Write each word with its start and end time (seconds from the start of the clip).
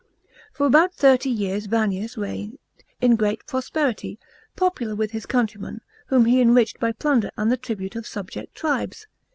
For 0.51 0.65
about 0.65 0.95
thirty 0.95 1.29
years 1.29 1.67
Vannius 1.67 2.17
reigned 2.17 2.57
in 3.01 3.15
great 3.15 3.45
prosperity, 3.45 4.17
popular 4.55 4.95
with 4.95 5.11
his 5.11 5.27
countrymen, 5.27 5.81
whom 6.07 6.25
he 6.25 6.41
enriched 6.41 6.79
by 6.79 6.91
plunder 6.91 7.29
and 7.37 7.51
the 7.51 7.55
tribute 7.57 7.95
of 7.95 8.07
subject 8.07 8.55
tribes. 8.55 9.05